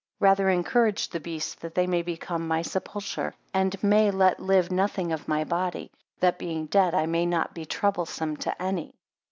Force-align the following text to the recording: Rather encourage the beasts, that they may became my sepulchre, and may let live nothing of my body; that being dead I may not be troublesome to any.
Rather 0.19 0.49
encourage 0.49 1.09
the 1.09 1.19
beasts, 1.19 1.53
that 1.53 1.75
they 1.75 1.85
may 1.85 2.01
became 2.01 2.47
my 2.47 2.63
sepulchre, 2.63 3.35
and 3.53 3.83
may 3.83 4.09
let 4.09 4.39
live 4.39 4.71
nothing 4.71 5.11
of 5.11 5.27
my 5.27 5.43
body; 5.43 5.91
that 6.19 6.39
being 6.39 6.65
dead 6.65 6.95
I 6.95 7.05
may 7.05 7.27
not 7.27 7.53
be 7.53 7.65
troublesome 7.65 8.35
to 8.37 8.59
any. 8.59 8.95